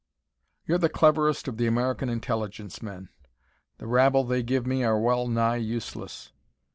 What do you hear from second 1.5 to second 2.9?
the American Intelligence